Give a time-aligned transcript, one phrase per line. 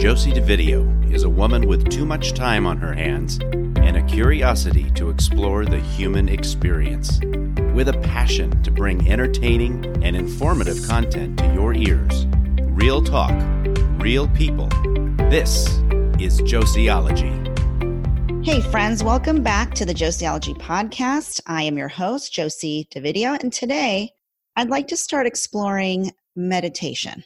[0.00, 4.90] Josie DeVideo is a woman with too much time on her hands and a curiosity
[4.92, 7.20] to explore the human experience.
[7.74, 12.24] With a passion to bring entertaining and informative content to your ears.
[12.62, 13.34] Real talk,
[14.00, 14.68] real people.
[15.28, 15.66] This
[16.18, 17.36] is Josieology.
[18.42, 21.42] Hey, friends, welcome back to the Josieology podcast.
[21.46, 24.12] I am your host, Josie DeVideo, and today
[24.56, 27.22] I'd like to start exploring meditation.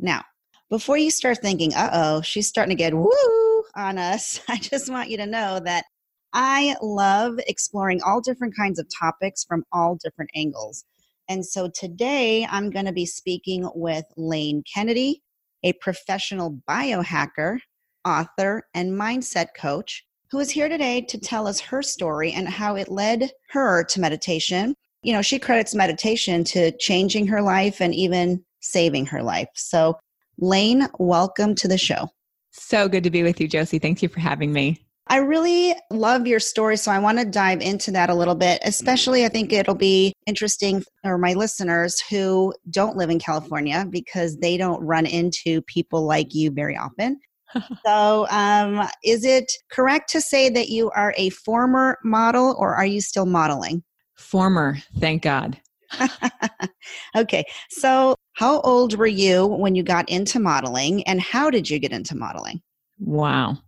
[0.00, 0.24] Now,
[0.70, 4.90] before you start thinking, uh oh, she's starting to get woo on us, I just
[4.90, 5.84] want you to know that
[6.32, 10.84] I love exploring all different kinds of topics from all different angles.
[11.28, 15.22] And so today I'm going to be speaking with Lane Kennedy,
[15.64, 17.58] a professional biohacker,
[18.04, 22.76] author, and mindset coach who is here today to tell us her story and how
[22.76, 24.74] it led her to meditation.
[25.02, 29.48] You know, she credits meditation to changing her life and even saving her life.
[29.54, 29.96] So,
[30.38, 32.10] Lane, welcome to the show.
[32.52, 33.78] So good to be with you, Josie.
[33.78, 34.82] Thank you for having me.
[35.08, 38.60] I really love your story, so I want to dive into that a little bit.
[38.64, 44.36] Especially, I think it'll be interesting for my listeners who don't live in California because
[44.38, 47.20] they don't run into people like you very often.
[47.86, 52.86] so, um, is it correct to say that you are a former model or are
[52.86, 53.84] you still modeling?
[54.16, 55.60] Former, thank God.
[57.16, 61.78] okay, so how old were you when you got into modeling and how did you
[61.78, 62.60] get into modeling?
[62.98, 63.58] Wow.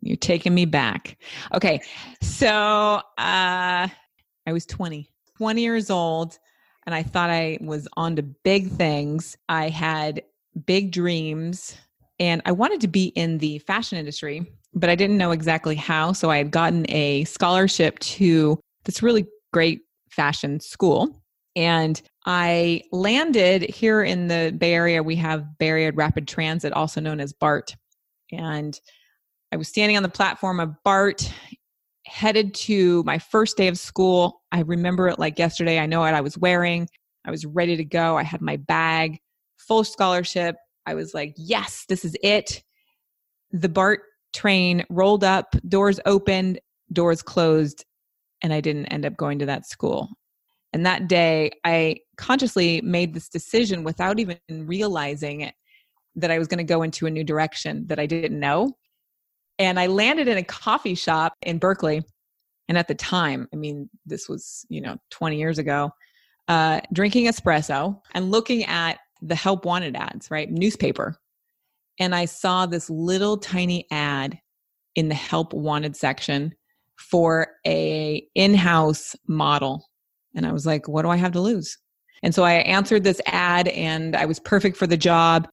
[0.00, 1.16] You're taking me back.
[1.54, 1.80] Okay.
[2.20, 6.38] So uh, I was 20, 20 years old,
[6.86, 9.36] and I thought I was on to big things.
[9.48, 10.22] I had
[10.66, 11.76] big dreams,
[12.18, 16.12] and I wanted to be in the fashion industry, but I didn't know exactly how.
[16.12, 21.21] So I had gotten a scholarship to this really great fashion school.
[21.54, 25.02] And I landed here in the Bay Area.
[25.02, 27.76] We have Bay Area Rapid Transit, also known as BART.
[28.32, 28.78] And
[29.52, 31.30] I was standing on the platform of BART,
[32.06, 34.42] headed to my first day of school.
[34.50, 35.78] I remember it like yesterday.
[35.78, 36.88] I know what I was wearing.
[37.24, 38.16] I was ready to go.
[38.16, 39.18] I had my bag,
[39.58, 40.56] full scholarship.
[40.86, 42.62] I was like, yes, this is it.
[43.50, 44.00] The BART
[44.32, 46.58] train rolled up, doors opened,
[46.92, 47.84] doors closed,
[48.42, 50.08] and I didn't end up going to that school.
[50.72, 55.54] And that day, I consciously made this decision without even realizing it
[56.16, 58.76] that I was going to go into a new direction that I didn't know.
[59.58, 62.02] And I landed in a coffee shop in Berkeley.
[62.68, 65.90] And at the time, I mean, this was, you know, 20 years ago,
[66.48, 70.50] uh, drinking espresso and looking at the help wanted ads, right?
[70.50, 71.16] Newspaper.
[71.98, 74.38] And I saw this little tiny ad
[74.94, 76.54] in the help wanted section
[76.98, 79.86] for a in-house model.
[80.34, 81.78] And I was like, what do I have to lose?
[82.22, 85.48] And so I answered this ad and I was perfect for the job.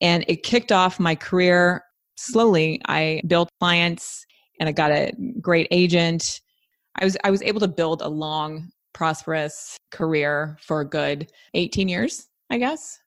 [0.00, 1.82] And it kicked off my career
[2.20, 4.24] slowly I built clients
[4.58, 6.40] and I got a great agent.
[7.00, 11.88] I was I was able to build a long, prosperous career for a good 18
[11.88, 12.98] years, I guess.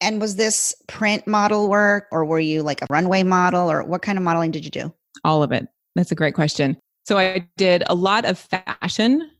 [0.00, 4.02] And was this print model work or were you like a runway model or what
[4.02, 4.94] kind of modeling did you do?
[5.24, 5.66] All of it.
[5.94, 6.78] That's a great question.
[7.04, 9.30] So I did a lot of fashion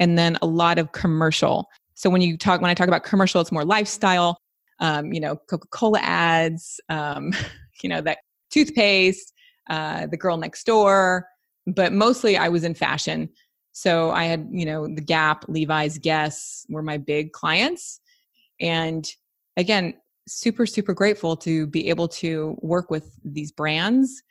[0.00, 1.68] and then a lot of commercial.
[1.94, 4.38] So when you talk when I talk about commercial, it's more lifestyle,
[4.80, 7.32] um, you know, Coca-Cola ads, um,
[7.82, 8.18] you know, that
[8.50, 9.32] toothpaste,
[9.68, 11.28] uh, the girl next door,
[11.66, 13.28] but mostly I was in fashion.
[13.72, 18.00] So I had, you know, the Gap, Levi's, Guess were my big clients.
[18.60, 19.06] And
[19.56, 19.94] again,
[20.26, 24.22] super, super grateful to be able to work with these brands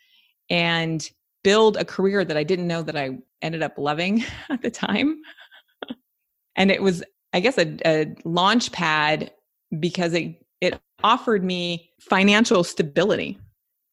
[0.50, 1.09] and
[1.44, 5.22] build a career that I didn't know that I ended up loving at the time.
[6.56, 9.32] And it was, I guess, a, a launch pad
[9.80, 13.40] because it, it offered me financial stability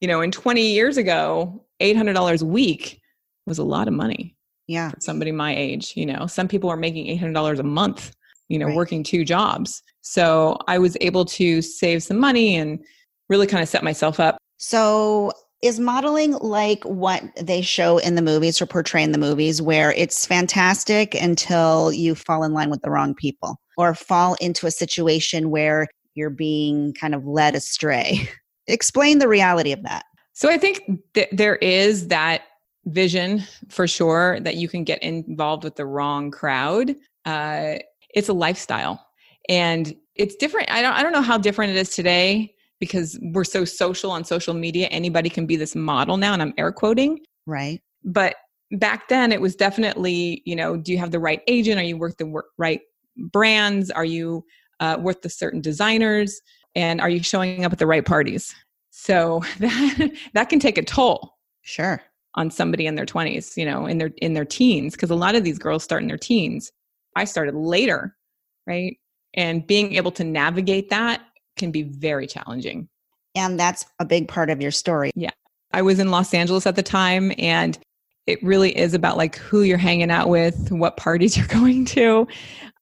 [0.01, 3.01] you know, in 20 years ago, $800 a week
[3.47, 4.37] was a lot of money.
[4.67, 4.91] Yeah.
[4.91, 8.15] For somebody my age, you know, some people are making $800 a month,
[8.49, 8.77] you know, right.
[8.77, 9.83] working two jobs.
[10.03, 12.85] So I was able to save some money and
[13.29, 14.39] really kind of set myself up.
[14.59, 15.33] So
[15.67, 19.93] is modeling like what they show in the movies or portray in the movies where
[19.93, 24.71] it's fantastic until you fall in line with the wrong people or fall into a
[24.71, 28.29] situation where you're being kind of led astray
[28.67, 30.05] explain the reality of that.
[30.33, 30.83] So I think
[31.15, 32.43] th- there is that
[32.87, 36.95] vision for sure that you can get involved with the wrong crowd.
[37.25, 37.77] Uh,
[38.15, 39.05] it's a lifestyle,
[39.49, 40.71] and it's different.
[40.71, 40.93] I don't.
[40.93, 44.87] I don't know how different it is today because we're so social on social media.
[44.89, 47.21] Anybody can be this model now, and I'm air quoting.
[47.47, 47.81] Right.
[48.05, 48.37] But
[48.73, 51.79] back then, it was definitely you know, do you have the right agent?
[51.81, 52.81] Are you worth the right
[53.17, 53.91] brands?
[53.91, 54.45] Are you
[54.81, 56.41] uh, worth the certain designers?
[56.77, 58.55] and are you showing up at the right parties
[58.91, 61.33] So that that can take a toll
[61.63, 62.01] Sure.
[62.37, 65.35] on somebody in their 20s, you know, in their in their teens because a lot
[65.35, 66.71] of these girls start in their teens.
[67.17, 68.15] I started later,
[68.69, 68.97] right?
[69.35, 71.23] And being able to navigate that
[71.57, 72.89] can be very challenging.
[73.35, 75.11] And that's a big part of your story.
[75.15, 75.31] Yeah.
[75.73, 77.79] I was in Los Angeles at the time and
[78.27, 82.27] it really is about like who you're hanging out with, what parties you're going to.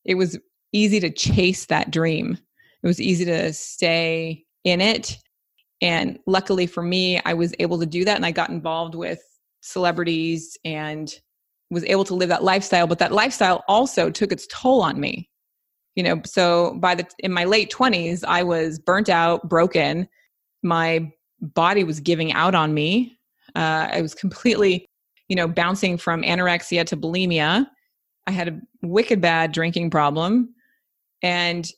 [0.05, 0.39] It was
[0.73, 2.39] easy to chase that dream.
[2.83, 5.19] It was easy to stay in it.
[5.81, 9.23] And luckily for me, I was able to do that and I got involved with
[9.61, 11.13] celebrities and
[11.71, 15.29] was able to live that lifestyle, but that lifestyle also took its toll on me.
[15.95, 20.09] You know, so by the in my late 20s, I was burnt out, broken.
[20.63, 23.17] My body was giving out on me.
[23.55, 24.89] Uh, I was completely,
[25.29, 27.67] you know, bouncing from anorexia to bulimia.
[28.27, 30.55] I had a wicked bad drinking problem.
[31.23, 31.69] And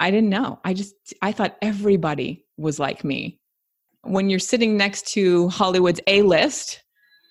[0.00, 0.58] I didn't know.
[0.64, 3.38] I just, I thought everybody was like me.
[4.02, 6.82] When you're sitting next to Hollywood's A list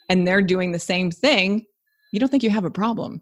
[0.09, 1.65] and they're doing the same thing,
[2.13, 3.21] you don't think you have a problem.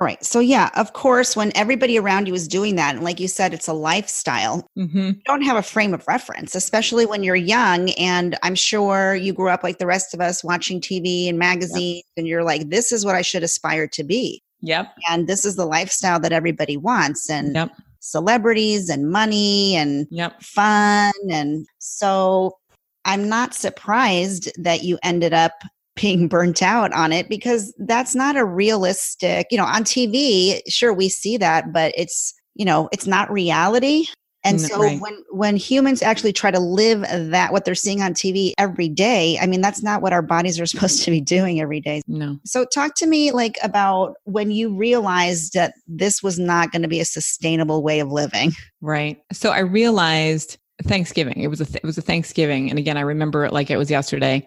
[0.00, 0.24] All right.
[0.24, 3.52] So, yeah, of course, when everybody around you is doing that, and like you said,
[3.52, 4.98] it's a lifestyle, Mm-hmm.
[4.98, 7.90] you don't have a frame of reference, especially when you're young.
[7.90, 12.04] And I'm sure you grew up like the rest of us watching TV and magazines,
[12.16, 14.42] and you're like, this is what I should aspire to be.
[14.62, 14.94] Yep.
[15.08, 17.72] And this is the lifestyle that everybody wants, and Yep.
[17.98, 20.40] celebrities and money and Yep.
[20.42, 21.12] fun.
[21.30, 22.56] And so
[23.04, 25.52] I'm not surprised that you ended up
[26.00, 30.92] being burnt out on it because that's not a realistic, you know, on TV, sure
[30.92, 34.06] we see that, but it's, you know, it's not reality.
[34.42, 34.98] And so right.
[35.00, 39.38] when when humans actually try to live that what they're seeing on TV every day,
[39.38, 42.00] I mean that's not what our bodies are supposed to be doing every day.
[42.06, 42.38] No.
[42.46, 46.88] So talk to me like about when you realized that this was not going to
[46.88, 48.52] be a sustainable way of living.
[48.80, 49.18] Right.
[49.30, 51.42] So I realized Thanksgiving.
[51.42, 53.76] It was a th- it was a Thanksgiving, and again, I remember it like it
[53.76, 54.46] was yesterday.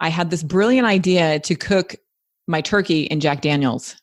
[0.00, 1.94] I had this brilliant idea to cook
[2.48, 3.96] my turkey in Jack Daniels,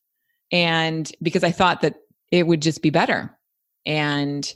[0.52, 1.96] and because I thought that
[2.32, 3.38] it would just be better.
[3.86, 4.52] And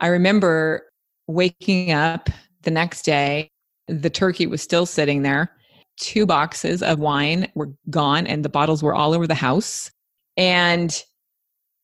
[0.00, 0.84] I remember
[1.26, 2.30] waking up
[2.62, 3.50] the next day,
[3.88, 5.50] the turkey was still sitting there.
[5.98, 9.90] Two boxes of wine were gone, and the bottles were all over the house.
[10.36, 11.02] And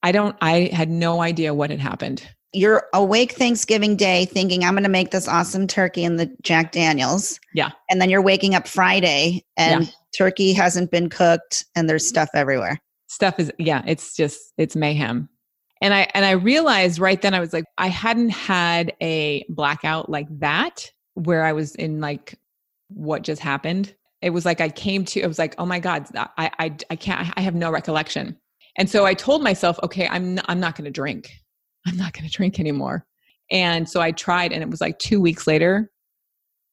[0.03, 0.37] I don't.
[0.41, 2.26] I had no idea what had happened.
[2.52, 6.73] You're awake Thanksgiving Day thinking I'm going to make this awesome turkey in the Jack
[6.73, 7.38] Daniels.
[7.55, 7.70] Yeah.
[7.88, 9.91] And then you're waking up Friday and Yeah.
[10.17, 12.79] turkey hasn't been cooked and there's stuff everywhere.
[13.08, 15.29] stuff is yeah it's just it's mayhem
[15.82, 20.08] and i and i realized right then i was like i hadn't had a blackout
[20.08, 22.38] like that where i was in like
[22.88, 23.93] what just happened
[24.23, 26.94] it was like i came to it was like oh my god i i, I
[26.97, 28.37] can't i have no recollection
[28.79, 31.32] and so i told myself okay i'm i'm not going to drink
[31.87, 33.05] i'm not going to drink anymore.
[33.50, 35.91] And so i tried and it was like two weeks later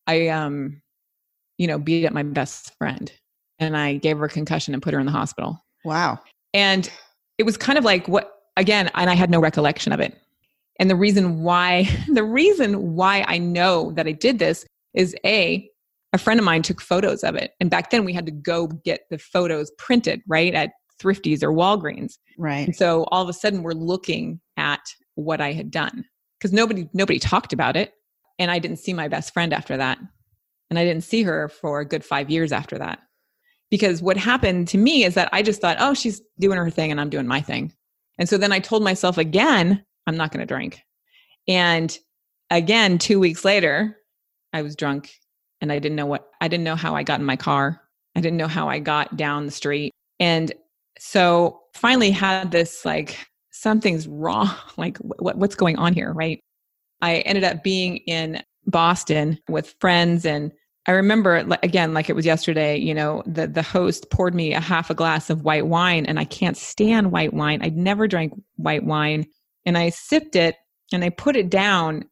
[0.05, 0.81] i um
[1.57, 3.11] you know beat up my best friend
[3.59, 5.63] and i gave her a concussion and put her in the hospital.
[5.83, 6.19] Wow.
[6.53, 6.89] and
[7.37, 10.17] it was kind of like what again and i had no recollection of it.
[10.79, 15.69] And the reason why the reason why i know that i did this is a
[16.13, 17.51] a friend of mine took photos of it.
[17.59, 21.51] And back then we had to go get the photos printed right at thrifties or
[21.51, 22.17] walgreens.
[22.37, 22.67] Right.
[22.67, 24.81] and so all of a sudden we're looking at
[25.15, 26.05] what i had done
[26.39, 27.93] because nobody nobody talked about it
[28.39, 29.97] and i didn't see my best friend after that
[30.69, 32.99] and i didn't see her for a good five years after that.
[33.69, 36.91] Because what happened to me is that i just thought oh she's doing her thing
[36.91, 37.73] and i'm doing my thing.
[38.19, 40.81] And so then i told myself again i'm not going to drink.
[41.47, 41.97] And
[42.49, 43.97] again two weeks later
[44.53, 45.11] i was drunk
[45.59, 47.81] and i didn't know what i didn't know how i got in my car.
[48.15, 49.91] I didn't know how i got down the street.
[50.19, 50.51] And
[50.99, 53.17] so finally had this like
[53.51, 56.39] something's wrong like what, what's going on here right?
[57.01, 60.51] I ended up being in boston with friends and
[60.87, 64.59] i remember again like it was yesterday you know the the host poured me a
[64.59, 67.61] half a glass of white wine and i can't stand white wine.
[67.61, 69.25] I'd never drank white wine
[69.65, 70.55] and i sipped it
[70.91, 72.03] and i put it down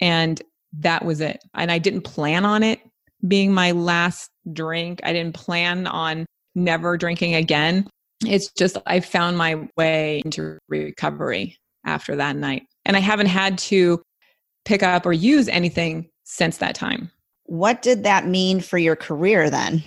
[0.00, 0.42] and
[0.78, 1.38] that was it.
[1.54, 2.80] And i didn't plan on it
[3.28, 5.00] being my last drink.
[5.04, 7.88] I didn't plan on never drinking again
[8.26, 12.64] it's just I found my way into recovery after that night.
[12.84, 14.02] And I haven't had to
[14.64, 17.10] pick up or use anything since that time.
[17.44, 19.82] What did that mean for your career then?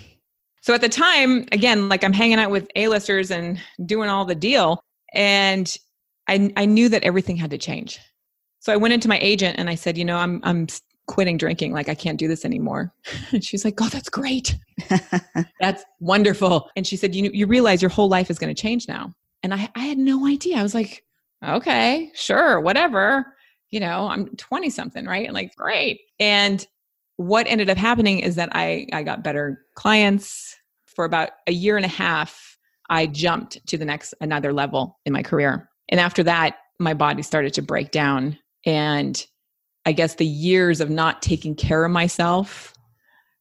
[0.62, 4.34] So at the time, again, like I'm hanging out with A-listers and doing all the
[4.34, 4.80] deal.
[5.12, 5.74] And
[6.28, 8.00] I, I knew that everything had to change.
[8.60, 10.66] So I went into my agent and I said, you know, I'm, I'm
[11.06, 11.72] quitting drinking.
[11.72, 12.92] Like I can't do this anymore.
[13.32, 14.56] And she's like, oh, that's great.
[15.60, 16.70] That's wonderful.
[16.76, 19.12] And she said, you, you realize your whole life is going to change now.
[19.42, 20.58] And I, I had no idea.
[20.58, 21.04] I was like,
[21.44, 23.34] okay, sure, whatever.
[23.70, 25.26] You know, I'm 20 something, right?
[25.26, 26.00] And like, great.
[26.20, 26.64] And
[27.16, 30.56] what ended up happening is that I, I got better clients
[30.86, 32.56] for about a year and a half.
[32.90, 35.68] I jumped to the next, another level in my career.
[35.88, 38.38] And after that, my body started to break down.
[38.66, 39.24] And
[39.86, 42.74] I guess the years of not taking care of myself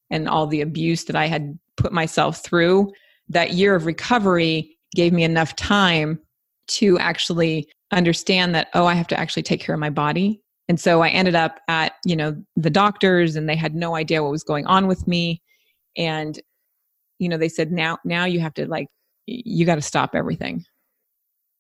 [0.09, 2.91] and all the abuse that I had put myself through,
[3.29, 6.19] that year of recovery gave me enough time
[6.67, 10.41] to actually understand that, oh, I have to actually take care of my body.
[10.69, 14.23] And so I ended up at, you know, the doctors and they had no idea
[14.23, 15.41] what was going on with me.
[15.97, 16.39] And,
[17.19, 18.88] you know, they said, now, now you have to like,
[19.25, 20.65] you got to stop everything.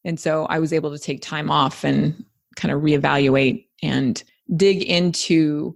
[0.05, 2.25] And so I was able to take time off and
[2.55, 4.21] kind of reevaluate and
[4.55, 5.75] dig into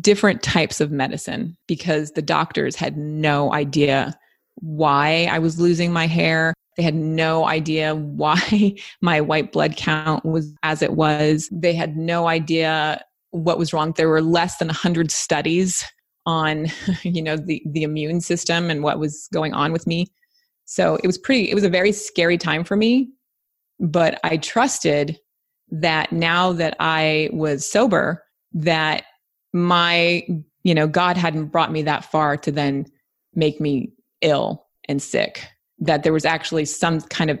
[0.00, 4.18] different types of medicine because the doctors had no idea
[4.56, 6.54] why I was losing my hair.
[6.76, 11.48] They had no idea why my white blood count was as it was.
[11.52, 13.92] They had no idea what was wrong.
[13.96, 15.84] There were less than 100 studies
[16.24, 16.66] on,
[17.02, 20.06] you know, the the immune system and what was going on with me.
[20.64, 23.10] So it was pretty it was a very scary time for me,
[23.78, 25.18] but I trusted
[25.70, 29.04] that now that I was sober that
[29.52, 30.26] my,
[30.62, 32.86] you know, God hadn't brought me that far to then
[33.34, 35.46] make me ill and sick
[35.78, 37.38] that there was actually some kind of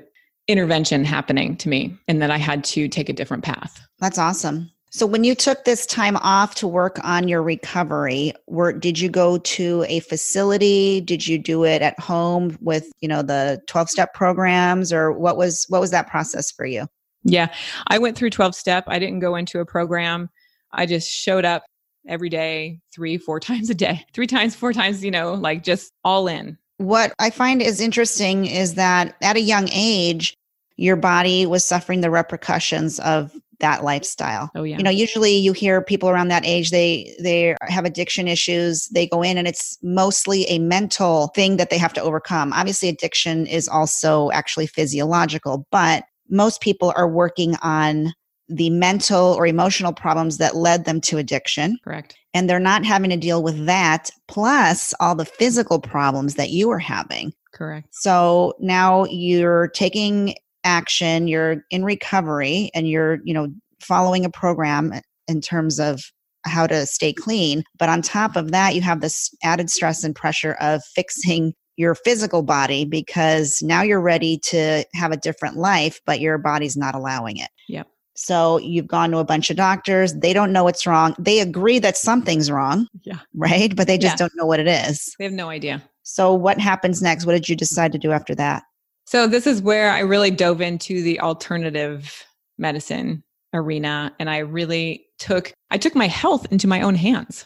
[0.48, 3.80] intervention happening to me and that I had to take a different path.
[3.98, 4.70] That's awesome.
[4.90, 9.08] So when you took this time off to work on your recovery, were did you
[9.08, 11.00] go to a facility?
[11.00, 15.66] Did you do it at home with, you know, the 12-step programs or what was
[15.68, 16.86] what was that process for you?
[17.26, 17.52] Yeah.
[17.86, 18.84] I went through 12 step.
[18.86, 20.30] I didn't go into a program.
[20.72, 21.64] I just showed up
[22.08, 24.04] every day, 3 4 times a day.
[24.14, 28.46] 3 times, 4 times, you know, like just all in what I find is interesting
[28.46, 30.34] is that at a young age,
[30.76, 34.50] your body was suffering the repercussions of that lifestyle.
[34.54, 34.76] Oh yeah.
[34.76, 39.06] You know, usually you hear people around that age they they have addiction issues, they
[39.06, 42.52] go in and it's mostly a mental thing that they have to overcome.
[42.52, 48.12] Obviously addiction is also actually physiological, but most people are working on
[48.48, 51.78] the mental or emotional problems that led them to addiction.
[51.82, 52.16] Correct.
[52.32, 56.68] And they're not having to deal with that, plus all the physical problems that you
[56.68, 57.32] were having.
[57.52, 57.88] Correct.
[57.90, 63.48] So now you're taking action, you're in recovery, and you're, you know,
[63.80, 64.92] following a program
[65.28, 66.02] in terms of
[66.44, 67.64] how to stay clean.
[67.78, 71.94] But on top of that, you have this added stress and pressure of fixing your
[71.94, 76.94] physical body because now you're ready to have a different life, but your body's not
[76.94, 77.50] allowing it.
[77.68, 77.88] Yep.
[78.14, 80.14] So you've gone to a bunch of doctors.
[80.14, 81.14] They don't know what's wrong.
[81.18, 82.88] They agree that something's wrong.
[83.02, 83.18] Yeah.
[83.34, 83.76] Right.
[83.76, 84.16] But they just yeah.
[84.16, 85.14] don't know what it is.
[85.18, 85.82] They have no idea.
[86.02, 87.26] So what happens next?
[87.26, 88.62] What did you decide to do after that?
[89.04, 92.24] So this is where I really dove into the alternative
[92.58, 97.44] medicine arena and I really took I took my health into my own hands.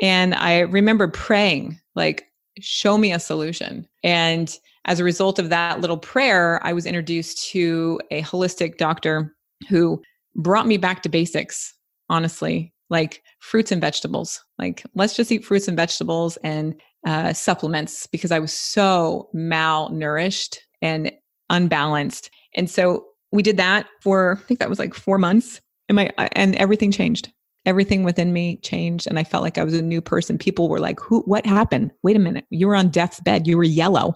[0.00, 2.26] And I remember praying like
[2.60, 3.86] show me a solution.
[4.02, 9.34] And as a result of that little prayer, I was introduced to a holistic doctor
[9.68, 10.02] who
[10.36, 11.74] brought me back to basics,
[12.10, 14.42] honestly, like fruits and vegetables.
[14.58, 16.74] Like, let's just eat fruits and vegetables and
[17.06, 21.10] uh, supplements because I was so malnourished and
[21.50, 22.30] unbalanced.
[22.54, 25.60] And so we did that for, I think that was like four months.
[25.88, 27.30] And, my, and everything changed.
[27.66, 29.06] Everything within me changed.
[29.06, 30.36] And I felt like I was a new person.
[30.36, 31.92] People were like, who, what happened?
[32.02, 32.44] Wait a minute.
[32.50, 33.46] You were on death's bed.
[33.46, 34.14] You were yellow.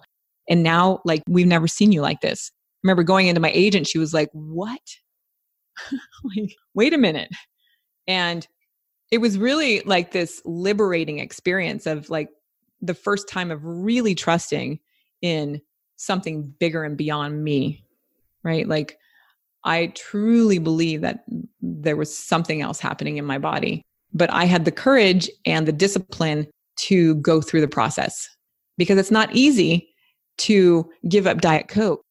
[0.49, 2.51] And now, like, we've never seen you like this.
[2.51, 3.87] I remember going into my agent.
[3.87, 4.79] She was like, what?
[6.23, 7.29] like, wait a minute.
[8.07, 8.47] And
[9.11, 12.29] it was really like this liberating experience of like
[12.81, 14.79] the first time of really trusting
[15.21, 15.61] in
[15.95, 17.83] something bigger and beyond me,
[18.43, 18.67] right?
[18.67, 18.97] Like,
[19.63, 21.25] I truly believe that
[21.81, 23.83] there was something else happening in my body,
[24.13, 28.27] but I had the courage and the discipline to go through the process
[28.77, 29.89] because it's not easy
[30.37, 32.01] to give up Diet Coke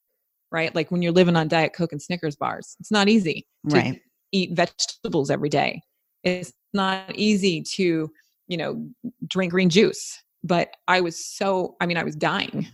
[0.51, 0.75] right?
[0.75, 4.03] Like when you're living on Diet Coke and Snickers bars, it's not easy to right.
[4.33, 5.83] eat vegetables every day.
[6.25, 8.11] It's not easy to,
[8.47, 8.87] you know,
[9.27, 10.23] drink green juice.
[10.45, 12.69] But I was so, I mean, I was dying.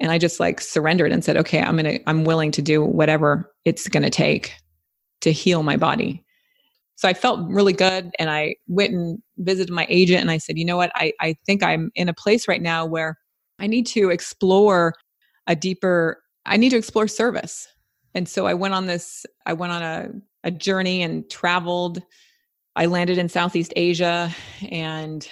[0.00, 2.82] And I just like surrendered and said, okay, I'm going to, I'm willing to do
[2.82, 4.54] whatever it's going to take
[5.20, 6.24] to heal my body.
[6.96, 8.10] So I felt really good.
[8.18, 10.92] And I went and visited my agent and I said, you know what?
[10.94, 13.16] I, I think I'm in a place right now where
[13.58, 14.94] I need to explore
[15.46, 17.68] a deeper I need to explore service.
[18.14, 20.10] And so I went on this, I went on a,
[20.44, 22.02] a journey and traveled.
[22.76, 24.34] I landed in Southeast Asia
[24.70, 25.28] and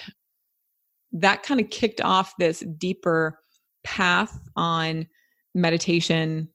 [1.11, 3.39] that kind of kicked off this deeper
[3.83, 5.07] path on
[5.55, 6.47] meditation,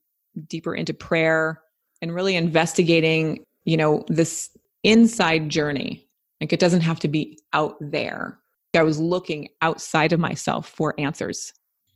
[0.46, 1.60] deeper into prayer,
[2.04, 4.50] and really investigating, you know, this
[4.82, 6.06] inside journey.
[6.40, 8.38] Like it doesn't have to be out there.
[8.76, 11.52] I was looking outside of myself for answers.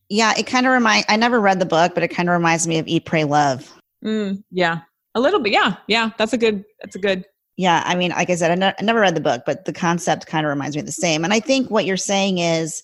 [0.08, 1.04] Yeah, it kind of remind.
[1.08, 3.70] I never read the book, but it kind of reminds me of Eat, Pray, Love.
[4.02, 4.78] Mm, yeah,
[5.14, 5.52] a little bit.
[5.52, 6.10] Yeah, yeah.
[6.16, 6.64] That's a good.
[6.80, 7.26] That's a good.
[7.58, 9.72] Yeah, I mean, like I said, I, ne- I never read the book, but the
[9.72, 11.24] concept kind of reminds me of the same.
[11.24, 12.82] And I think what you're saying is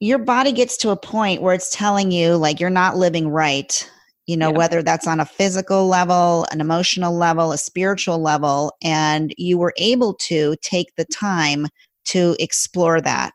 [0.00, 3.88] your body gets to a point where it's telling you like you're not living right
[4.28, 4.58] you know, yeah.
[4.58, 9.72] whether that's on a physical level, an emotional level, a spiritual level, and you were
[9.78, 11.66] able to take the time
[12.04, 13.32] to explore that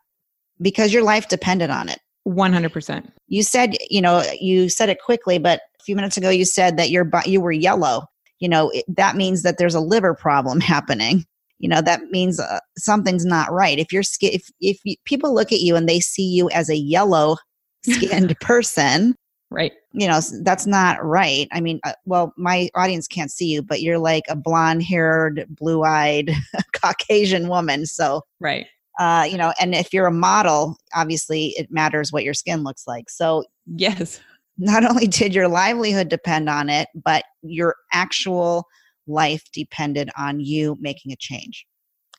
[0.61, 1.97] because your life depended on it.
[2.27, 3.11] 100%.
[3.27, 6.77] You said, you know, you said it quickly, but a few minutes ago you said
[6.77, 8.05] that your you were yellow.
[8.39, 11.25] You know, it, that means that there's a liver problem happening.
[11.57, 13.79] You know, that means uh, something's not right.
[13.79, 16.77] If you're if if you, people look at you and they see you as a
[16.77, 17.37] yellow
[17.83, 19.15] skinned person,
[19.49, 21.47] right you know that's not right.
[21.51, 25.45] I mean uh, well my audience can't see you but you're like a blonde haired
[25.49, 26.31] blue eyed
[26.73, 28.65] caucasian woman so right.
[28.99, 32.87] uh you know and if you're a model obviously it matters what your skin looks
[32.87, 33.09] like.
[33.09, 34.19] So yes.
[34.57, 38.65] not only did your livelihood depend on it but your actual
[39.07, 41.65] life depended on you making a change.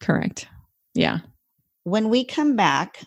[0.00, 0.46] Correct.
[0.94, 1.18] Yeah.
[1.84, 3.04] When we come back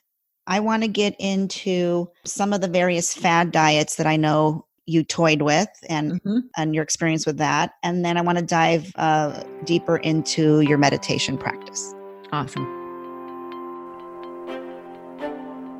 [0.49, 5.03] I want to get into some of the various fad diets that I know you
[5.03, 6.39] toyed with and mm-hmm.
[6.55, 10.77] and your experience with that and then i want to dive uh, deeper into your
[10.77, 11.93] meditation practice.
[12.31, 12.65] Awesome.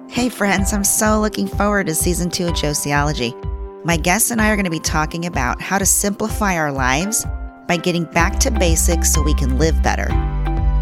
[0.09, 3.33] Hey friends i'm so looking forward to season two of josieology
[3.86, 7.25] my guests and i are going to be talking about how to simplify our lives
[7.67, 10.07] by getting back to basics so we can live better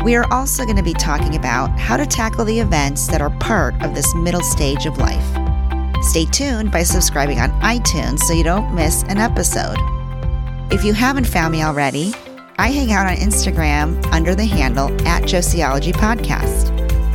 [0.05, 3.31] we are also going to be talking about how to tackle the events that are
[3.39, 5.25] part of this middle stage of life.
[6.03, 9.77] Stay tuned by subscribing on iTunes so you don't miss an episode.
[10.71, 12.13] If you haven't found me already,
[12.59, 16.69] I hang out on Instagram under the handle at Josieology Podcast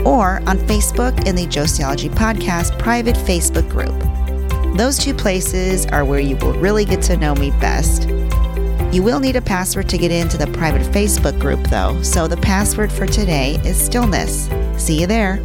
[0.05, 4.76] or on Facebook in the Josieology Podcast private Facebook group.
[4.76, 8.09] Those two places are where you will really get to know me best
[8.93, 12.37] you will need a password to get into the private Facebook group, though, so the
[12.37, 14.49] password for today is stillness.
[14.76, 15.37] See you there.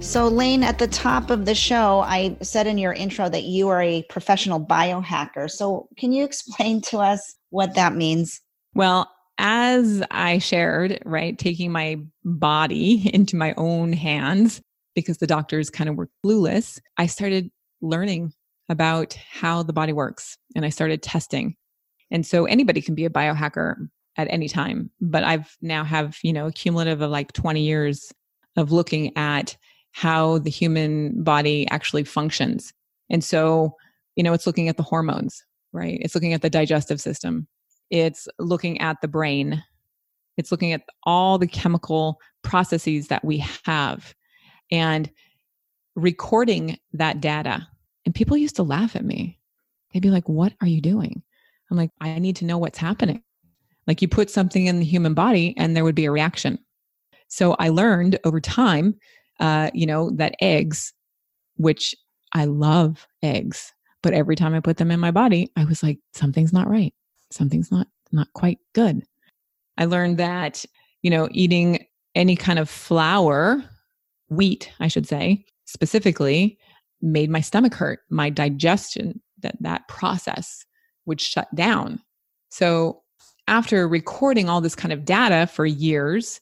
[0.00, 3.68] So, Lane, at the top of the show, I said in your intro that you
[3.68, 5.50] are a professional biohacker.
[5.50, 8.40] So, can you explain to us what that means?
[8.74, 14.62] Well, as I shared, right, taking my body into my own hands
[14.94, 17.50] because the doctors kind of were clueless, I started
[17.82, 18.32] learning
[18.70, 21.56] about how the body works and I started testing.
[22.10, 26.32] And so anybody can be a biohacker at any time, but I've now have, you
[26.32, 28.12] know, a cumulative of like 20 years
[28.56, 29.56] of looking at
[29.90, 32.72] how the human body actually functions.
[33.10, 33.74] And so,
[34.14, 35.98] you know, it's looking at the hormones, right?
[36.00, 37.48] It's looking at the digestive system.
[37.90, 39.64] It's looking at the brain.
[40.36, 44.14] It's looking at all the chemical processes that we have
[44.70, 45.10] and
[45.96, 47.66] recording that data
[48.10, 49.38] and people used to laugh at me.
[49.92, 51.22] They'd be like, What are you doing?
[51.70, 53.22] I'm like, I need to know what's happening.
[53.86, 56.58] Like you put something in the human body and there would be a reaction.
[57.28, 58.96] So I learned over time,
[59.38, 60.92] uh, you know, that eggs,
[61.54, 61.94] which
[62.34, 66.00] I love eggs, but every time I put them in my body, I was like,
[66.12, 66.92] something's not right.
[67.30, 69.04] Something's not not quite good.
[69.78, 70.64] I learned that,
[71.02, 73.62] you know, eating any kind of flour,
[74.30, 76.58] wheat, I should say, specifically,
[77.02, 80.64] made my stomach hurt my digestion that that process
[81.06, 82.00] would shut down.
[82.50, 83.02] So
[83.50, 86.40] after recording all this kind of data for years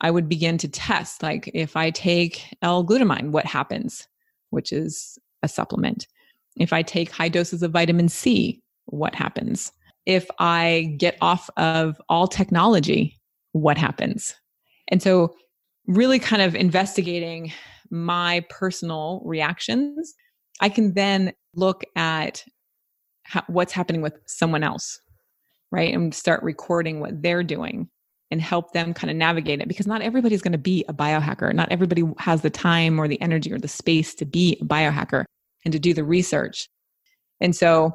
[0.00, 4.08] i would begin to test like if i take l-glutamine what happens
[4.50, 6.06] which is a supplement.
[6.56, 9.72] If i take high doses of vitamin c what happens?
[10.06, 13.18] If i get off of all technology
[13.52, 14.34] what happens?
[14.88, 15.34] And so
[15.86, 17.52] really kind of investigating
[17.90, 20.14] my personal reactions,
[20.60, 22.44] I can then look at
[23.48, 25.00] what's happening with someone else,
[25.70, 25.92] right?
[25.92, 27.88] And start recording what they're doing
[28.30, 31.52] and help them kind of navigate it because not everybody's going to be a biohacker.
[31.52, 35.24] Not everybody has the time or the energy or the space to be a biohacker
[35.64, 36.68] and to do the research.
[37.40, 37.92] And so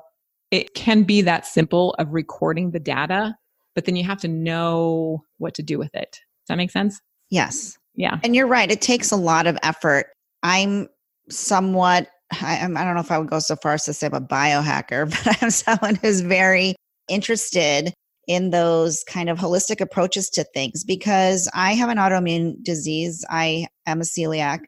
[0.51, 3.35] it can be that simple of recording the data,
[3.75, 6.11] but then you have to know what to do with it.
[6.11, 6.99] Does that make sense?
[7.29, 7.77] Yes.
[7.95, 8.19] Yeah.
[8.23, 8.71] And you're right.
[8.71, 10.07] It takes a lot of effort.
[10.43, 10.87] I'm
[11.29, 12.07] somewhat,
[12.41, 14.21] I, I don't know if I would go so far as to say I'm a
[14.21, 16.75] biohacker, but I'm someone who's very
[17.09, 17.93] interested
[18.27, 23.25] in those kind of holistic approaches to things because I have an autoimmune disease.
[23.29, 24.59] I am a celiac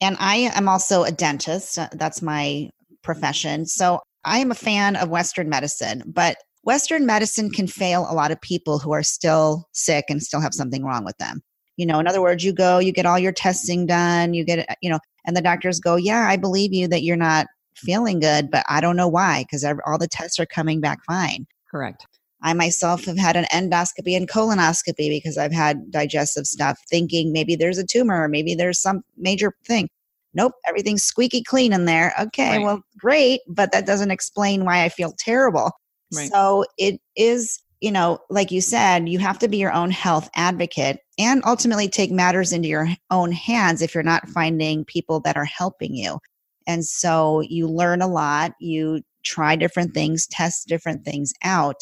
[0.00, 1.78] and I am also a dentist.
[1.78, 2.70] Uh, that's my
[3.02, 3.66] profession.
[3.66, 8.30] So I am a fan of Western medicine, but Western medicine can fail a lot
[8.30, 11.40] of people who are still sick and still have something wrong with them.
[11.80, 14.68] You know, in other words, you go, you get all your testing done, you get,
[14.68, 18.20] uh, you know, and the doctors go, yeah, I believe you that you're not feeling
[18.20, 21.46] good, but I don't know why because all the tests are coming back fine.
[21.70, 22.06] Correct.
[22.42, 27.56] I myself have had an endoscopy and colonoscopy because I've had digestive stuff, thinking maybe
[27.56, 29.88] there's a tumor, or maybe there's some major thing.
[30.34, 32.12] Nope, everything's squeaky clean in there.
[32.20, 32.64] Okay, right.
[32.64, 35.70] well, great, but that doesn't explain why I feel terrible.
[36.14, 36.30] Right.
[36.30, 40.28] So it is, you know, like you said, you have to be your own health
[40.34, 45.36] advocate and ultimately take matters into your own hands if you're not finding people that
[45.36, 46.18] are helping you.
[46.66, 51.76] And so you learn a lot, you try different things, test different things out.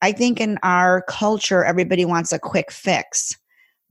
[0.00, 3.34] I think in our culture, everybody wants a quick fix,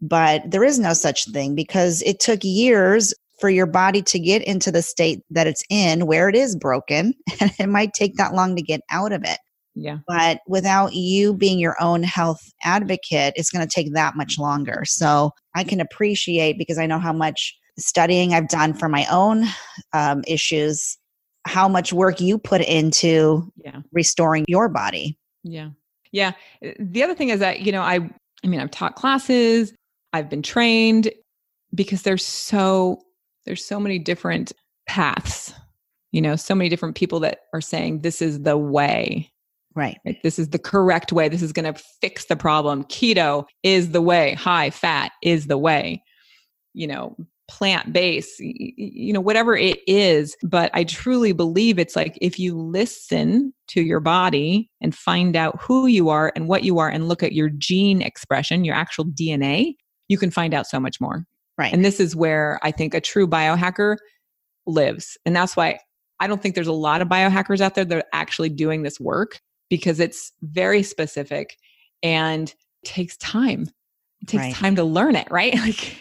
[0.01, 4.41] but there is no such thing because it took years for your body to get
[4.43, 8.33] into the state that it's in where it is broken, and it might take that
[8.33, 9.39] long to get out of it.
[9.75, 9.97] Yeah.
[10.07, 14.83] But without you being your own health advocate, it's going to take that much longer.
[14.85, 19.45] So I can appreciate because I know how much studying I've done for my own
[19.93, 20.97] um, issues,
[21.45, 23.81] how much work you put into yeah.
[23.91, 25.17] restoring your body.
[25.43, 25.71] Yeah.
[26.11, 26.31] Yeah.
[26.65, 28.09] Uh, the other thing is that, you know, I
[28.43, 29.73] I mean, I've taught classes,
[30.13, 31.11] I've been trained
[31.73, 33.01] because there's so
[33.45, 34.53] there's so many different
[34.87, 35.53] paths.
[36.11, 39.31] You know, so many different people that are saying this is the way.
[39.75, 39.97] Right.
[40.05, 40.17] right?
[40.23, 41.27] This is the correct way.
[41.27, 42.85] This is going to fix the problem.
[42.85, 44.33] Keto is the way.
[44.33, 46.01] High fat is the way.
[46.73, 47.15] You know,
[47.47, 50.35] plant based, you know, whatever it is.
[50.43, 55.61] But I truly believe it's like if you listen to your body and find out
[55.61, 59.05] who you are and what you are and look at your gene expression, your actual
[59.05, 59.73] DNA,
[60.07, 61.25] you can find out so much more.
[61.57, 61.73] Right.
[61.73, 63.97] And this is where I think a true biohacker
[64.65, 65.17] lives.
[65.25, 65.79] And that's why
[66.19, 68.99] I don't think there's a lot of biohackers out there that are actually doing this
[68.99, 71.57] work because it's very specific
[72.03, 73.69] and takes time.
[74.21, 74.55] It takes right.
[74.55, 75.55] time to learn it, right?
[75.59, 75.97] Like,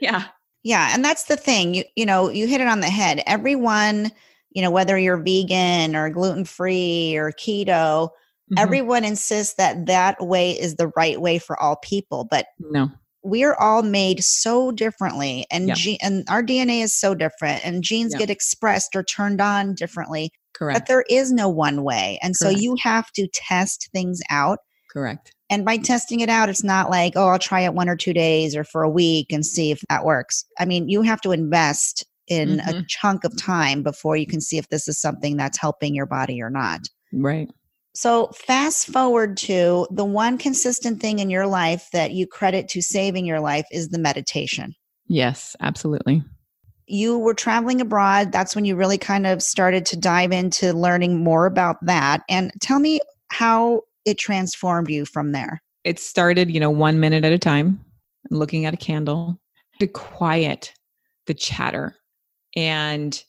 [0.00, 0.24] yeah.
[0.62, 1.74] Yeah, and that's the thing.
[1.74, 3.22] You you know, you hit it on the head.
[3.26, 4.10] Everyone,
[4.50, 7.66] you know, whether you're vegan or gluten-free or keto,
[8.08, 8.58] mm-hmm.
[8.58, 12.90] everyone insists that that way is the right way for all people, but no.
[13.22, 15.96] We're all made so differently and yeah.
[16.02, 18.20] and our DNA is so different and genes yeah.
[18.20, 20.32] get expressed or turned on differently.
[20.60, 20.78] Correct.
[20.78, 22.18] But there is no one way.
[22.22, 22.54] And Correct.
[22.54, 24.58] so you have to test things out.
[24.92, 25.32] Correct.
[25.48, 28.12] And by testing it out, it's not like, oh, I'll try it one or two
[28.12, 30.44] days or for a week and see if that works.
[30.58, 32.68] I mean, you have to invest in mm-hmm.
[32.68, 36.06] a chunk of time before you can see if this is something that's helping your
[36.06, 36.80] body or not.
[37.12, 37.48] Right.
[37.92, 42.82] So, fast forward to the one consistent thing in your life that you credit to
[42.82, 44.74] saving your life is the meditation.
[45.08, 46.22] Yes, absolutely.
[46.90, 48.32] You were traveling abroad.
[48.32, 52.22] That's when you really kind of started to dive into learning more about that.
[52.28, 55.62] And tell me how it transformed you from there?
[55.84, 57.80] It started, you know, one minute at a time,
[58.30, 59.40] looking at a candle
[59.78, 60.74] to quiet
[61.26, 61.94] the chatter.
[62.56, 63.22] And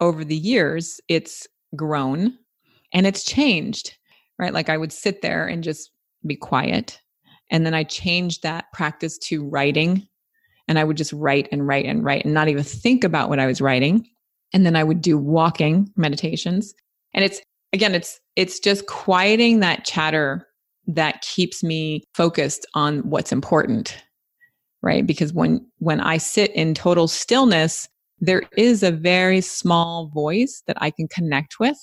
[0.00, 2.36] over the years, it's grown
[2.92, 3.96] and it's changed,
[4.38, 4.52] right?
[4.52, 5.90] Like I would sit there and just
[6.26, 7.00] be quiet.
[7.50, 10.06] And then I changed that practice to writing.
[10.68, 13.38] And I would just write and write and write and not even think about what
[13.38, 14.08] I was writing.
[14.52, 16.74] And then I would do walking meditations.
[17.14, 17.40] And it's
[17.72, 20.46] again it's it's just quieting that chatter
[20.86, 24.02] that keeps me focused on what's important
[24.82, 27.88] right because when when i sit in total stillness
[28.20, 31.78] there is a very small voice that i can connect with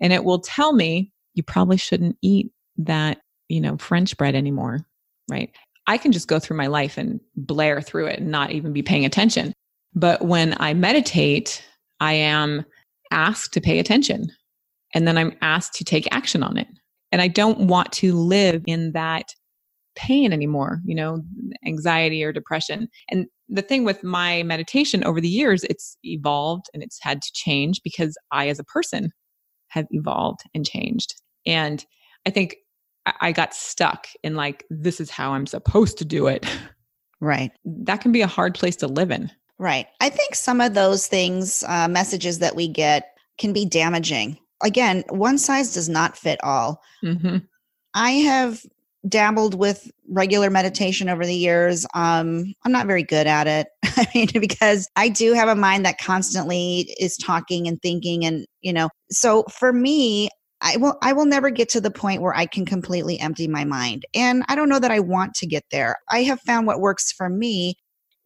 [0.00, 4.84] and it will tell me you probably shouldn't eat that you know french bread anymore
[5.30, 5.50] right
[5.90, 8.82] i can just go through my life and blare through it and not even be
[8.82, 9.52] paying attention
[9.94, 11.62] but when i meditate
[12.00, 12.64] i am
[13.10, 14.30] asked to pay attention
[14.94, 16.68] and then I'm asked to take action on it.
[17.12, 19.34] And I don't want to live in that
[19.96, 21.22] pain anymore, you know,
[21.66, 22.88] anxiety or depression.
[23.10, 27.30] And the thing with my meditation over the years, it's evolved and it's had to
[27.34, 29.10] change because I, as a person,
[29.68, 31.14] have evolved and changed.
[31.46, 31.84] And
[32.26, 32.56] I think
[33.20, 36.46] I got stuck in like, this is how I'm supposed to do it.
[37.22, 37.52] Right.
[37.66, 39.30] That can be a hard place to live in.
[39.58, 39.86] Right.
[40.00, 45.04] I think some of those things, uh, messages that we get, can be damaging again,
[45.08, 46.82] one size does not fit all.
[47.04, 47.38] Mm-hmm.
[47.94, 48.62] I have
[49.08, 51.86] dabbled with regular meditation over the years.
[51.94, 53.68] Um, I'm not very good at it.
[53.84, 58.46] I mean, because I do have a mind that constantly is talking and thinking, and
[58.60, 60.28] you know, so for me,
[60.62, 63.64] I will I will never get to the point where I can completely empty my
[63.64, 64.04] mind.
[64.14, 65.96] And I don't know that I want to get there.
[66.10, 67.76] I have found what works for me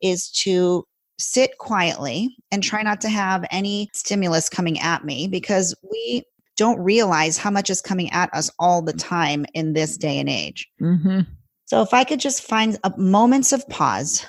[0.03, 0.85] is to
[1.19, 6.25] sit quietly and try not to have any stimulus coming at me because we
[6.57, 10.29] don't realize how much is coming at us all the time in this day and
[10.29, 10.69] age.
[10.81, 11.21] Mm-hmm.
[11.67, 14.25] So if I could just find a, moments of pause,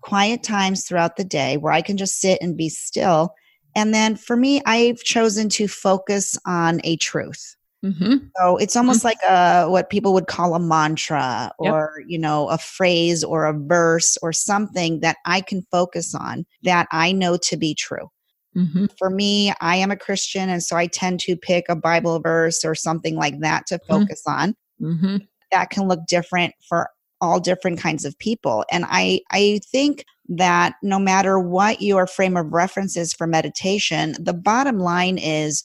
[0.00, 3.34] quiet times throughout the day where I can just sit and be still.
[3.76, 7.54] And then for me, I've chosen to focus on a truth.
[7.84, 8.28] Mm-hmm.
[8.36, 9.06] So it's almost mm-hmm.
[9.06, 12.06] like a what people would call a mantra or yep.
[12.08, 16.88] you know a phrase or a verse or something that I can focus on that
[16.90, 18.10] I know to be true.
[18.56, 18.86] Mm-hmm.
[18.98, 22.64] For me, I am a Christian, and so I tend to pick a Bible verse
[22.64, 23.92] or something like that to mm-hmm.
[23.92, 24.56] focus on.
[24.80, 25.18] Mm-hmm.
[25.52, 26.88] That can look different for
[27.20, 28.64] all different kinds of people.
[28.70, 34.16] And I, I think that no matter what your frame of reference is for meditation,
[34.18, 35.64] the bottom line is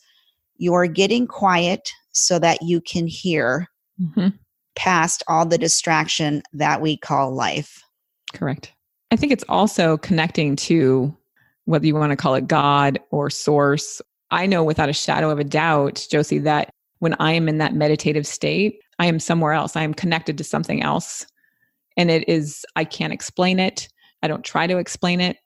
[0.57, 3.67] you're getting quiet so that you can hear
[3.99, 4.29] mm-hmm.
[4.75, 7.83] past all the distraction that we call life.
[8.33, 8.71] Correct.
[9.11, 11.15] I think it's also connecting to
[11.65, 14.01] whether you want to call it God or source.
[14.29, 17.73] I know without a shadow of a doubt, Josie, that when I am in that
[17.73, 19.75] meditative state, I am somewhere else.
[19.75, 21.25] I am connected to something else.
[22.01, 23.87] And it is, I can't explain it.
[24.23, 25.37] I don't try to explain it,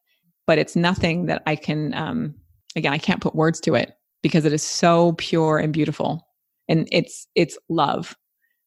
[0.47, 2.33] but it's nothing that I can, um,
[2.77, 3.91] again, I can't put words to it
[4.23, 6.25] because it is so pure and beautiful.
[6.69, 8.15] And it's, it's love.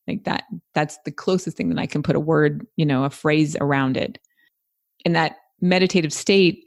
[0.06, 3.10] Like that, that's the closest thing that I can put a word, you know, a
[3.10, 4.18] phrase around it.
[5.06, 6.62] In that meditative state,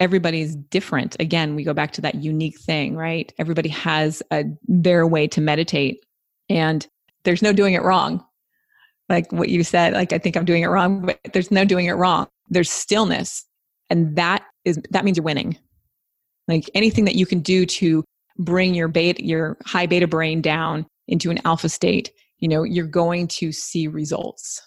[0.00, 1.16] everybody's different.
[1.18, 3.32] Again, we go back to that unique thing, right?
[3.38, 6.04] Everybody has a, their way to meditate,
[6.50, 6.86] and
[7.24, 8.22] there's no doing it wrong.
[9.12, 11.86] Like what you said, like I think I'm doing it wrong, but there's no doing
[11.86, 12.26] it wrong.
[12.48, 13.44] There's stillness,
[13.90, 15.56] and that is that means you're winning.
[16.48, 18.02] Like anything that you can do to
[18.38, 22.86] bring your beta, your high beta brain down into an alpha state, you know, you're
[22.86, 24.60] going to see results.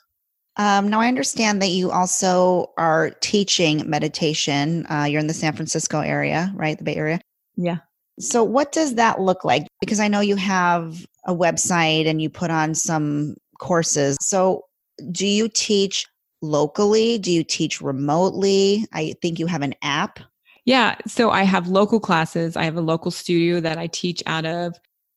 [0.58, 4.86] Um, now, I understand that you also are teaching meditation.
[4.90, 6.78] Uh, you're in the San Francisco area, right?
[6.78, 7.20] The Bay Area.
[7.58, 7.78] Yeah.
[8.20, 9.68] So, what does that look like?
[9.82, 14.18] Because I know you have a website and you put on some courses.
[14.22, 14.66] So,
[15.12, 16.06] do you teach
[16.42, 17.18] locally?
[17.18, 18.86] Do you teach remotely?
[18.94, 20.20] I think you have an app.
[20.66, 20.96] Yeah.
[21.08, 22.56] So, I have local classes.
[22.56, 24.76] I have a local studio that I teach out of,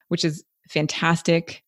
[0.08, 1.62] which is fantastic.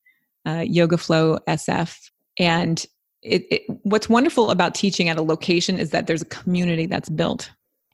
[0.46, 2.10] Uh, Yoga Flow SF.
[2.38, 2.84] And
[3.22, 7.10] it, it, what's wonderful about teaching at a location is that there's a community that's
[7.10, 7.50] built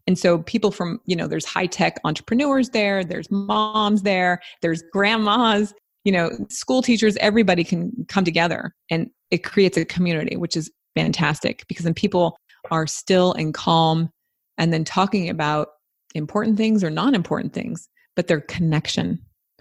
[0.07, 4.83] and so people from you know there's high tech entrepreneurs there there's moms there there's
[4.93, 5.75] grandmas
[6.07, 10.71] you know school teachers everybody can come together and it creates a community which is
[10.95, 12.39] fantastic because then people
[12.71, 14.09] are still and calm
[14.57, 15.69] and then talking about
[16.15, 19.19] important things or non-important things but their connection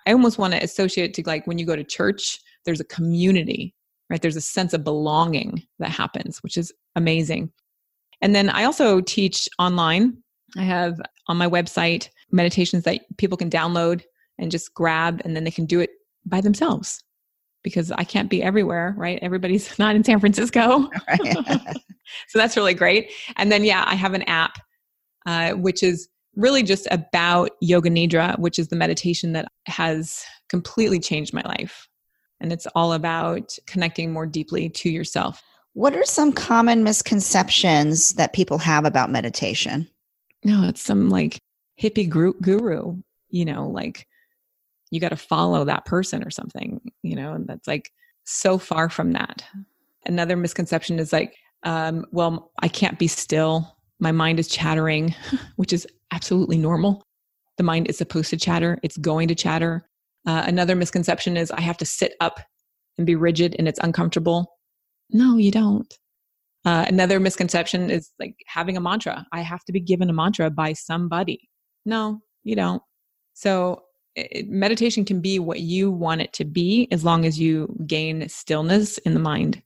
[0.07, 2.85] i almost want to associate it to like when you go to church there's a
[2.85, 3.75] community
[4.09, 4.21] right?
[4.21, 7.51] There's a sense of belonging that happens, which is amazing.
[8.21, 10.17] And then I also teach online.
[10.57, 14.03] I have on my website meditations that people can download
[14.37, 15.91] and just grab, and then they can do it
[16.25, 17.03] by themselves
[17.63, 19.19] because I can't be everywhere, right?
[19.21, 20.89] Everybody's not in San Francisco.
[22.27, 23.11] so that's really great.
[23.37, 24.57] And then, yeah, I have an app,
[25.25, 30.99] uh, which is really just about Yoga Nidra, which is the meditation that has completely
[30.99, 31.87] changed my life
[32.39, 35.41] and it's all about connecting more deeply to yourself.
[35.73, 39.89] What are some common misconceptions that people have about meditation?
[40.43, 41.39] No, it's some like
[41.81, 44.07] hippie guru, you know, like
[44.91, 47.91] you got to follow that person or something, you know, and that's like
[48.25, 49.43] so far from that.
[50.05, 53.77] Another misconception is like, um, well, I can't be still.
[53.99, 55.15] My mind is chattering,
[55.55, 57.03] which is absolutely normal.
[57.57, 59.87] The mind is supposed to chatter, it's going to chatter.
[60.27, 62.39] Uh, another misconception is I have to sit up
[62.97, 64.57] and be rigid and it's uncomfortable.
[65.09, 65.93] No, you don't.
[66.65, 69.25] Uh, another misconception is like having a mantra.
[69.31, 71.47] I have to be given a mantra by somebody.
[71.85, 72.81] No, you don't.
[73.33, 73.83] So
[74.15, 78.27] it, meditation can be what you want it to be as long as you gain
[78.29, 79.61] stillness in the mind.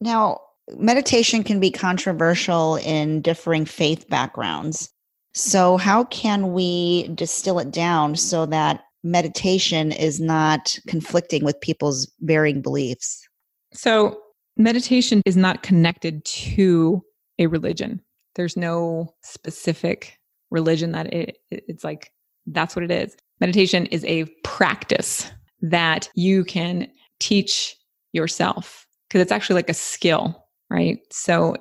[0.00, 0.40] Now,
[0.76, 4.90] meditation can be controversial in differing faith backgrounds.
[5.34, 12.10] So, how can we distill it down so that meditation is not conflicting with people's
[12.20, 13.26] varying beliefs?
[13.72, 14.20] So,
[14.56, 17.02] meditation is not connected to
[17.38, 18.00] a religion.
[18.34, 20.18] There's no specific
[20.50, 22.10] religion that it, it's like
[22.46, 23.16] that's what it is.
[23.40, 25.30] Meditation is a practice
[25.62, 26.88] that you can
[27.20, 27.76] teach
[28.12, 30.98] yourself because it's actually like a skill, right?
[31.10, 31.56] So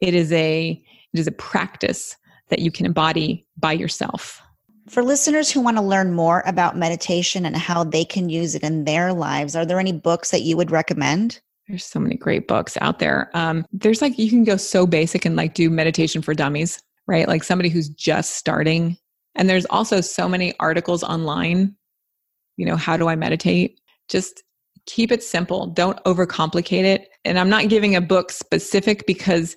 [0.00, 2.16] it is a it is a practice
[2.48, 4.42] that you can embody by yourself.
[4.88, 8.62] For listeners who want to learn more about meditation and how they can use it
[8.62, 11.40] in their lives, are there any books that you would recommend?
[11.68, 13.30] There's so many great books out there.
[13.34, 17.28] Um, there's like, you can go so basic and like do meditation for dummies, right?
[17.28, 18.96] Like somebody who's just starting.
[19.34, 21.74] And there's also so many articles online.
[22.56, 23.80] You know, how do I meditate?
[24.08, 24.42] Just
[24.86, 25.66] keep it simple.
[25.66, 27.08] Don't overcomplicate it.
[27.24, 29.54] And I'm not giving a book specific because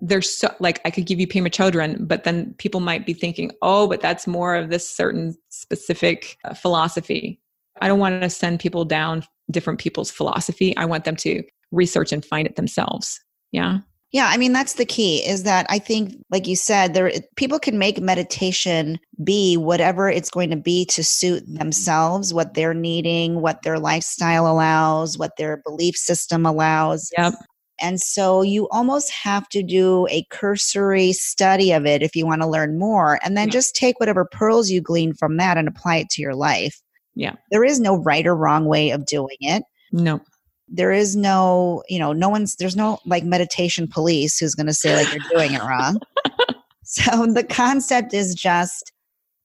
[0.00, 3.52] there's so like I could give you Pema Chodron, but then people might be thinking,
[3.62, 7.40] oh, but that's more of this certain specific uh, philosophy.
[7.80, 10.76] I don't want to send people down different people's philosophy.
[10.76, 13.20] I want them to research and find it themselves.
[13.52, 13.78] Yeah.
[14.12, 17.58] Yeah, I mean that's the key is that I think like you said there people
[17.58, 23.40] can make meditation be whatever it's going to be to suit themselves, what they're needing,
[23.40, 27.10] what their lifestyle allows, what their belief system allows.
[27.16, 27.34] Yep.
[27.80, 32.42] And so you almost have to do a cursory study of it if you want
[32.42, 33.52] to learn more and then Yeah.
[33.52, 36.80] just take whatever pearls you glean from that and apply it to your life.
[37.14, 37.32] Yeah.
[37.50, 40.20] There is no right or wrong way of doing it No.
[40.72, 44.72] There is no you know no one's there's no like meditation police who's going to
[44.72, 46.00] say like you're doing it wrong.
[46.84, 48.92] So the concept is just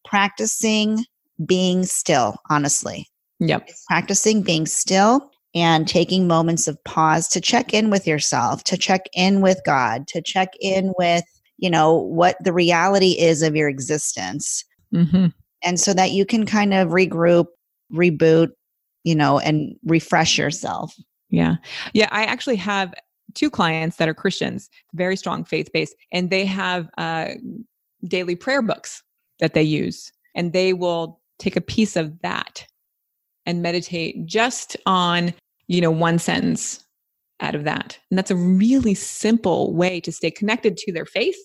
[0.04, 1.06] practicing
[1.46, 3.08] being still honestly.
[3.40, 3.70] Yep.
[3.70, 8.76] it's practicing being still and taking moments of pause to check in with yourself to
[8.76, 11.24] check in with god to check in with
[11.58, 14.66] you know what the reality is of your existence.
[14.92, 15.28] Hmm
[15.64, 17.48] and so that you can kind of regroup
[17.94, 18.50] reboot
[19.04, 20.96] you know and refresh yourself
[21.30, 21.56] Yeah.
[21.94, 22.08] Yeah.
[22.12, 22.94] I actually have
[23.34, 27.30] two clients that are Christians, very strong faith based, and they have uh,
[28.06, 29.04] daily prayer books
[29.40, 30.12] that they use.
[30.36, 32.66] And they will take a piece of that
[33.46, 35.34] and meditate just on,
[35.68, 36.86] you know, one sentence
[37.40, 37.98] out of that.
[38.10, 41.38] And that's a really simple way to stay connected to their faith,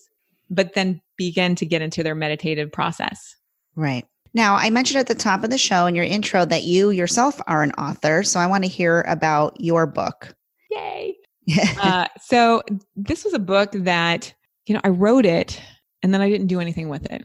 [0.49, 3.35] but then begin to get into their meditative process.
[3.75, 4.05] Right.
[4.33, 7.39] Now, I mentioned at the top of the show in your intro that you yourself
[7.47, 8.23] are an author.
[8.23, 10.35] So I want to hear about your book.
[10.71, 11.15] Yay.
[11.81, 12.63] uh, so
[12.95, 14.33] this was a book that
[14.65, 15.61] you know I wrote it
[16.01, 17.23] and then I didn't do anything with it,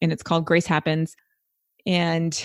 [0.00, 1.14] and it's called Grace Happens,
[1.86, 2.42] and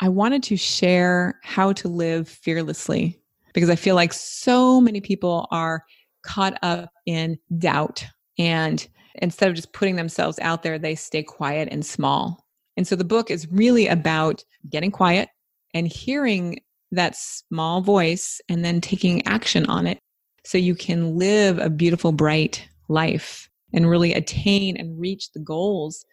[0.00, 3.20] I wanted to share how to live fearlessly
[3.54, 5.84] because I feel like so many people are
[6.22, 8.04] caught up in doubt
[8.38, 12.46] and instead of just putting themselves out there, they stay quiet and small.
[12.76, 15.28] And so the book is really about getting quiet
[15.74, 19.98] and hearing that small voice and then taking action on it
[20.44, 26.04] so you can live a beautiful, bright life and really attain and reach the goals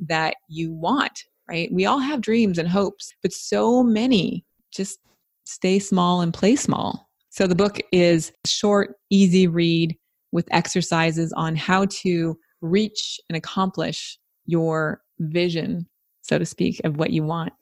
[0.00, 1.72] that you want, right?
[1.72, 4.98] We all have dreams and hopes, but so many just
[5.44, 7.08] stay small and play small.
[7.30, 9.96] So the book is short, easy read
[10.32, 15.86] with exercises on how to reach and accomplish your vision,
[16.24, 17.52] so to speak, of what you want.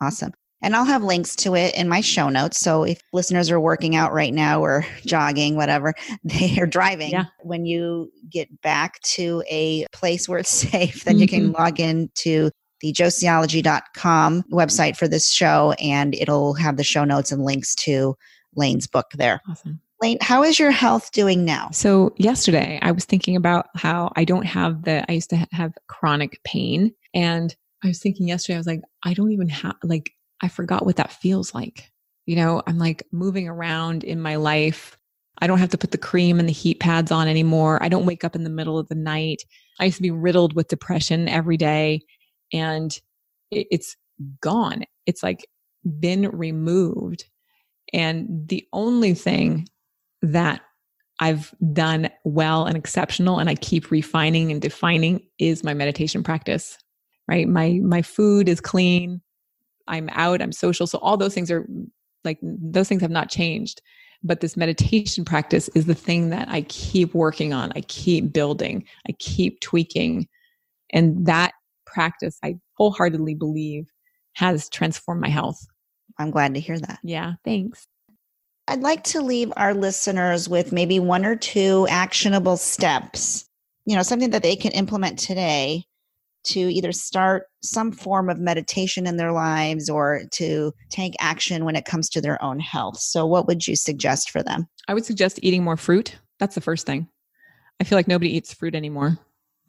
[0.00, 0.32] Awesome.
[0.62, 2.58] And I'll have links to it in my show notes.
[2.58, 7.10] So if listeners are working out right now or jogging, whatever, they are driving.
[7.10, 7.24] Yeah.
[7.42, 11.62] When you get back to a place where it's safe, then you can mm-hmm.
[11.62, 17.32] log in to the josieology.com website for this show and it'll have the show notes
[17.32, 18.14] and links to
[18.54, 19.40] Lane's book there.
[19.48, 19.80] Awesome.
[20.02, 21.70] Lane, how is your health doing now?
[21.72, 25.72] So yesterday I was thinking about how I don't have the, I used to have
[25.86, 26.92] chronic pain.
[27.14, 30.86] And I was thinking yesterday, I was like, I don't even have, like, I forgot
[30.86, 31.90] what that feels like.
[32.26, 34.96] You know, I'm like moving around in my life.
[35.40, 37.82] I don't have to put the cream and the heat pads on anymore.
[37.82, 39.42] I don't wake up in the middle of the night.
[39.78, 42.00] I used to be riddled with depression every day
[42.52, 42.98] and
[43.50, 43.96] it, it's
[44.40, 44.84] gone.
[45.06, 45.46] It's like
[45.98, 47.24] been removed.
[47.92, 49.68] And the only thing
[50.22, 50.62] that
[51.20, 56.78] I've done well and exceptional and I keep refining and defining is my meditation practice.
[57.28, 57.48] Right?
[57.48, 59.20] My my food is clean.
[59.86, 60.86] I'm out, I'm social.
[60.86, 61.66] So all those things are
[62.24, 63.82] like those things have not changed.
[64.22, 67.72] But this meditation practice is the thing that I keep working on.
[67.76, 68.84] I keep building.
[69.06, 70.28] I keep tweaking.
[70.92, 71.52] And that
[71.84, 73.90] practice I wholeheartedly believe
[74.34, 75.64] has transformed my health.
[76.18, 77.00] I'm glad to hear that.
[77.02, 77.86] Yeah, thanks.
[78.66, 83.44] I'd like to leave our listeners with maybe one or two actionable steps,
[83.84, 85.84] you know, something that they can implement today
[86.44, 91.76] to either start some form of meditation in their lives or to take action when
[91.76, 92.98] it comes to their own health.
[92.98, 94.66] So, what would you suggest for them?
[94.88, 96.16] I would suggest eating more fruit.
[96.38, 97.08] That's the first thing.
[97.80, 99.18] I feel like nobody eats fruit anymore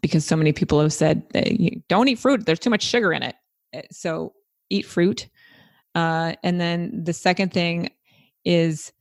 [0.01, 3.23] because so many people have said, "You don't eat fruit, there's too much sugar in
[3.23, 3.35] it.
[3.75, 4.33] Uh, So
[4.69, 5.27] eat fruit.
[5.93, 7.89] Uh, and then the second thing
[8.43, 8.91] is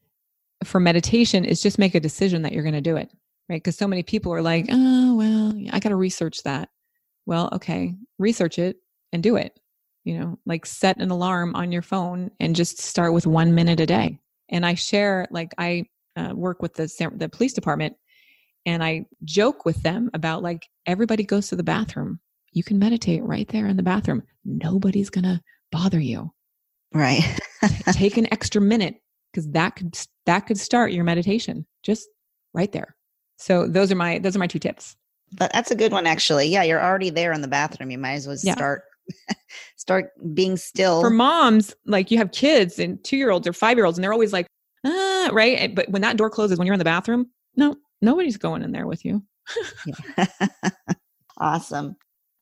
[0.63, 3.11] for meditation is just make a decision that you're going to do it,
[3.49, 3.63] right?
[3.63, 6.69] Because so many people are like, oh, well, I got to research that.
[7.27, 8.77] Well, okay, research it
[9.13, 9.59] and do it.
[10.05, 13.81] You know, like set an alarm on your phone and just start with one minute
[13.81, 14.19] a day.
[14.51, 17.97] And I share, like, I uh, work with the the police department,
[18.67, 22.21] and I joke with them about like everybody goes to the bathroom.
[22.53, 24.23] You can meditate right there in the bathroom.
[24.45, 26.33] Nobody's gonna bother you.
[26.93, 27.23] Right.
[27.93, 28.97] Take an extra minute
[29.33, 32.09] because that could that could start your meditation just
[32.53, 32.97] right there.
[33.39, 34.97] So those are my those are my two tips.
[35.37, 36.49] But that's a good one actually.
[36.49, 37.91] Yeah, you're already there in the bathroom.
[37.91, 38.53] You might as well Yeah.
[38.55, 38.83] start
[39.77, 41.01] start being still.
[41.01, 44.05] For moms, like you have kids and two year olds or five year olds, and
[44.05, 44.47] they're always like,
[44.87, 45.75] ah, right.
[45.75, 48.87] But when that door closes, when you're in the bathroom, no, nobody's going in there
[48.87, 49.23] with you.
[51.39, 51.97] Awesome.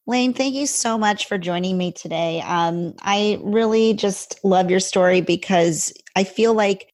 [0.06, 2.42] Lane, thank you so much for joining me today.
[2.42, 6.91] Um, I really just love your story because I feel like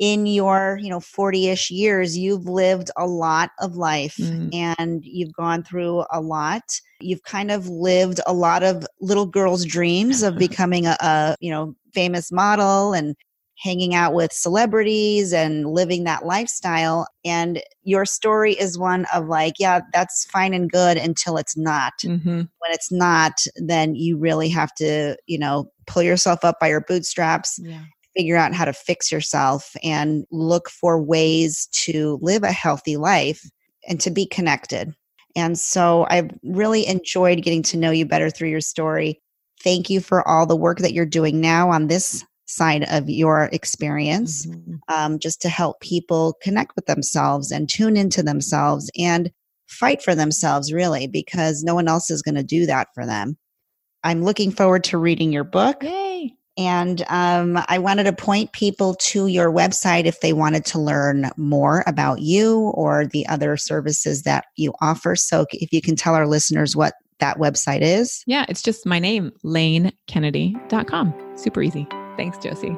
[0.00, 4.48] in your, you know, 40-ish years, you've lived a lot of life Mm.
[4.54, 6.62] and you've gone through a lot.
[7.00, 11.50] You've kind of lived a lot of little girls' dreams of becoming a, a you
[11.50, 13.14] know, famous model and
[13.58, 17.06] hanging out with celebrities and living that lifestyle.
[17.26, 21.92] And your story is one of like, yeah, that's fine and good until it's not.
[22.02, 22.30] Mm-hmm.
[22.30, 26.80] When it's not, then you really have to, you know, pull yourself up by your
[26.80, 27.82] bootstraps, Yeah.
[28.20, 33.40] Figure out how to fix yourself, and look for ways to live a healthy life
[33.88, 34.94] and to be connected.
[35.34, 39.18] And so I've really enjoyed getting to know you better through your story.
[39.64, 43.48] Thank you for all the work that you're doing now on this side of your
[43.52, 44.80] experience Mhm.
[44.88, 49.30] um, just to help people connect with themselves and tune into themselves and
[49.66, 53.38] fight for themselves, really, because no one else is going to do that for them.
[54.02, 55.82] I'm looking forward to reading your book.
[55.84, 56.34] Yay.
[56.60, 61.30] And um, I wanted to point people to your website if they wanted to learn
[61.38, 65.16] more about you or the other services that you offer.
[65.16, 68.22] So if you can tell our listeners what that website is.
[68.26, 71.14] Yeah, it's just my name, lanekennedy.com.
[71.36, 71.86] Super easy.
[72.18, 72.76] Thanks, Josie.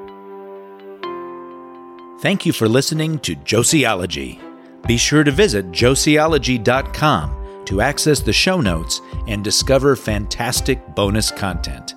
[2.21, 4.41] Thank you for listening to Josieology.
[4.87, 11.95] Be sure to visit josieology.com to access the show notes and discover fantastic bonus content.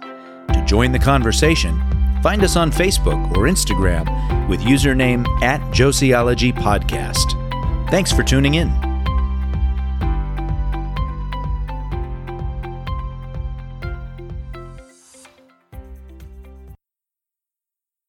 [0.53, 1.81] To join the conversation,
[2.21, 7.39] find us on Facebook or Instagram with username at Josieology Podcast.
[7.89, 8.94] Thanks for tuning in.